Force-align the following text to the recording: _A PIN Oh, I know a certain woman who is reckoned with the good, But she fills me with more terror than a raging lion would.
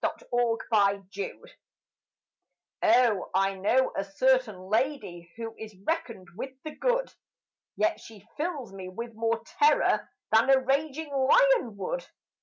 _A 0.03 0.97
PIN 1.13 1.41
Oh, 2.81 3.29
I 3.35 3.53
know 3.53 3.93
a 3.95 4.03
certain 4.03 4.59
woman 4.63 5.27
who 5.37 5.55
is 5.59 5.77
reckoned 5.85 6.27
with 6.35 6.49
the 6.63 6.73
good, 6.75 7.13
But 7.77 7.99
she 7.99 8.25
fills 8.35 8.73
me 8.73 8.89
with 8.89 9.13
more 9.13 9.43
terror 9.59 10.09
than 10.31 10.49
a 10.49 10.57
raging 10.59 11.13
lion 11.13 11.77
would. 11.77 12.03